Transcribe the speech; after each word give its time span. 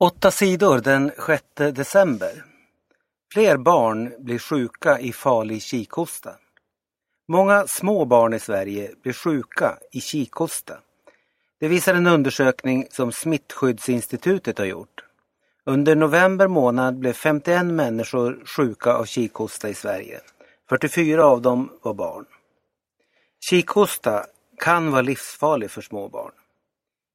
Åtta 0.00 0.30
sidor 0.30 0.78
den 0.78 1.10
6 1.26 1.44
december. 1.54 2.44
Fler 3.32 3.56
barn 3.56 4.12
blir 4.18 4.38
sjuka 4.38 4.98
i 4.98 5.12
farlig 5.12 5.62
kikhosta. 5.62 6.34
Många 7.28 7.66
små 7.66 8.04
barn 8.04 8.34
i 8.34 8.38
Sverige 8.38 8.90
blir 9.02 9.12
sjuka 9.12 9.78
i 9.92 10.00
kikhosta. 10.00 10.78
Det 11.60 11.68
visar 11.68 11.94
en 11.94 12.06
undersökning 12.06 12.86
som 12.90 13.12
Smittskyddsinstitutet 13.12 14.58
har 14.58 14.64
gjort. 14.64 15.04
Under 15.66 15.94
november 15.94 16.48
månad 16.48 16.98
blev 16.98 17.12
51 17.12 17.66
människor 17.66 18.42
sjuka 18.46 18.92
av 18.92 19.04
kikhosta 19.04 19.68
i 19.68 19.74
Sverige. 19.74 20.20
44 20.68 21.24
av 21.24 21.42
dem 21.42 21.70
var 21.82 21.94
barn. 21.94 22.24
Kikhosta 23.50 24.26
kan 24.58 24.90
vara 24.90 25.02
livsfarlig 25.02 25.70
för 25.70 25.82
små 25.82 26.08
barn. 26.08 26.32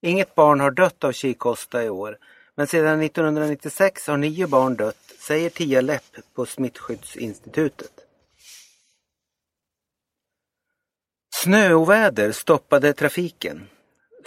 Inget 0.02 0.36
barn 0.36 0.60
har 0.60 0.72
dött 0.72 1.04
av 1.04 1.12
kikhosta 1.12 1.84
i 1.84 1.90
år 1.90 2.18
men 2.60 2.68
sedan 2.68 3.02
1996 3.02 4.08
har 4.08 4.18
nio 4.18 4.48
barn 4.48 4.76
dött, 4.76 5.14
säger 5.20 5.50
Tia 5.50 5.82
Lepp 5.82 6.18
på 6.36 6.46
Smittskyddsinstitutet. 6.46 7.92
Snöoväder 11.36 12.32
stoppade 12.32 12.94
trafiken. 12.94 13.68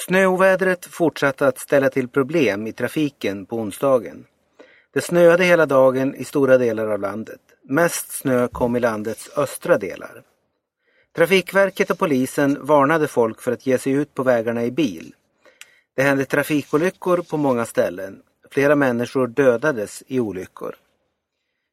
Snöovädret 0.06 0.86
fortsatte 0.86 1.46
att 1.46 1.58
ställa 1.58 1.90
till 1.90 2.08
problem 2.08 2.66
i 2.66 2.72
trafiken 2.72 3.46
på 3.46 3.56
onsdagen. 3.56 4.26
Det 4.92 5.00
snöade 5.00 5.44
hela 5.44 5.66
dagen 5.66 6.14
i 6.14 6.24
stora 6.24 6.58
delar 6.58 6.86
av 6.86 7.00
landet. 7.00 7.40
Mest 7.62 8.12
snö 8.12 8.48
kom 8.48 8.76
i 8.76 8.80
landets 8.80 9.30
östra 9.36 9.78
delar. 9.78 10.22
Trafikverket 11.16 11.90
och 11.90 11.98
polisen 11.98 12.66
varnade 12.66 13.08
folk 13.08 13.40
för 13.42 13.52
att 13.52 13.66
ge 13.66 13.78
sig 13.78 13.92
ut 13.92 14.14
på 14.14 14.22
vägarna 14.22 14.64
i 14.64 14.70
bil. 14.70 15.14
Det 15.94 16.02
hände 16.02 16.24
trafikolyckor 16.24 17.22
på 17.22 17.36
många 17.36 17.64
ställen. 17.64 18.22
Flera 18.52 18.76
människor 18.76 19.26
dödades 19.26 20.02
i 20.06 20.20
olyckor. 20.20 20.74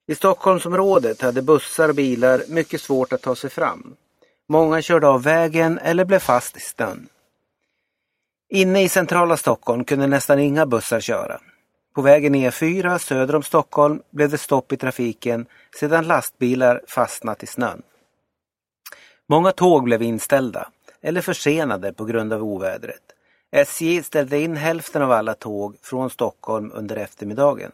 I 0.08 0.16
Stockholmsområdet 0.16 1.22
hade 1.22 1.42
bussar 1.42 1.90
och 1.90 1.96
bilar 1.96 2.42
mycket 2.48 2.82
svårt 2.82 3.14
att 3.14 3.22
ta 3.22 3.36
sig 3.36 3.50
fram. 3.50 3.96
Många 4.50 4.82
körde 4.82 5.08
av 5.08 5.24
vägen 5.24 5.80
eller 5.80 6.06
blev 6.06 6.20
fast 6.20 6.58
i 6.58 6.60
snön. 6.60 7.08
Inne 8.50 8.84
i 8.84 8.90
centrala 8.90 9.38
Stockholm 9.38 9.84
kunde 9.84 10.08
nästan 10.08 10.40
inga 10.40 10.66
bussar 10.66 11.00
köra. 11.00 11.40
På 11.96 12.02
vägen 12.02 12.36
E4 12.36 12.98
söder 12.98 13.36
om 13.36 13.44
Stockholm 13.44 14.02
blev 14.10 14.30
det 14.30 14.38
stopp 14.38 14.72
i 14.72 14.78
trafiken 14.78 15.46
sedan 15.80 16.08
lastbilar 16.08 16.82
fastnat 16.88 17.44
i 17.44 17.48
snön. 17.48 17.82
Många 19.28 19.52
tåg 19.52 19.84
blev 19.84 20.02
inställda 20.02 20.70
eller 21.02 21.22
försenade 21.22 21.94
på 21.94 22.06
grund 22.06 22.34
av 22.34 22.44
ovädret. 22.44 23.04
SJ 23.52 24.04
ställde 24.04 24.40
in 24.40 24.58
hälften 24.58 25.02
av 25.02 25.12
alla 25.12 25.34
tåg 25.34 25.78
från 25.82 26.10
Stockholm 26.10 26.72
under 26.74 26.96
eftermiddagen. 26.96 27.72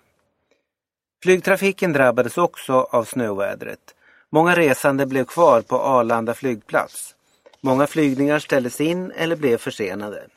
Flygtrafiken 1.23 1.93
drabbades 1.93 2.37
också 2.37 2.73
av 2.73 3.03
snövädret. 3.03 3.95
Många 4.29 4.55
resande 4.55 5.05
blev 5.05 5.25
kvar 5.25 5.61
på 5.61 5.79
Arlanda 5.79 6.33
flygplats. 6.33 7.15
Många 7.61 7.87
flygningar 7.87 8.39
ställdes 8.39 8.81
in 8.81 9.11
eller 9.11 9.35
blev 9.35 9.57
försenade. 9.57 10.27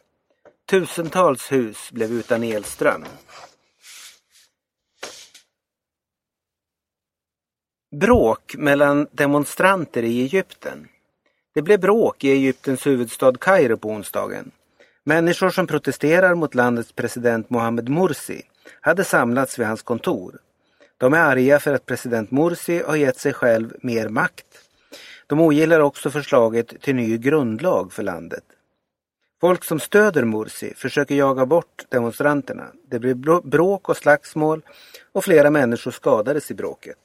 Tusentals 0.71 1.53
hus 1.53 1.93
blev 1.93 2.13
utan 2.13 2.43
elström. 2.43 3.05
Bråk 7.97 8.55
mellan 8.59 9.07
demonstranter 9.13 10.03
i 10.03 10.23
Egypten. 10.23 10.89
Det 11.55 11.63
blev 11.63 11.81
bråk 11.81 12.25
i 12.25 12.31
Egyptens 12.31 12.87
huvudstad 12.87 13.39
Kairo 13.41 13.77
på 13.77 13.89
onsdagen. 13.89 14.51
Människor 15.09 15.51
som 15.51 15.67
protesterar 15.67 16.35
mot 16.35 16.55
landets 16.55 16.93
president 16.93 17.51
Mohamed 17.51 17.89
Morsi 17.89 18.43
hade 18.81 19.05
samlats 19.05 19.59
vid 19.59 19.67
hans 19.67 19.83
kontor. 19.83 20.39
De 20.99 21.15
är 21.15 21.19
arga 21.19 21.61
för 21.61 21.75
att 21.75 21.87
president 21.87 22.31
Morsi 22.31 22.83
har 22.87 22.97
gett 22.97 23.19
sig 23.19 23.33
själv 23.33 23.75
mer 23.83 24.09
makt. 24.09 24.47
De 25.27 25.41
ogillar 25.41 25.81
också 25.81 26.11
förslaget 26.11 26.83
till 26.83 26.95
ny 26.95 27.19
grundlag 27.19 27.93
för 27.93 28.03
landet. 28.03 28.45
Folk 29.41 29.65
som 29.65 29.81
stöder 29.81 30.25
Morsi 30.25 30.75
försöker 30.77 31.15
jaga 31.15 31.47
bort 31.47 31.87
demonstranterna. 31.89 32.67
Det 32.91 32.99
blev 32.99 33.17
bråk 33.43 33.89
och 33.89 33.97
slagsmål 33.97 34.63
och 35.13 35.25
flera 35.25 35.51
människor 35.51 35.91
skadades 35.91 36.51
i 36.51 36.55
bråket. 36.55 36.99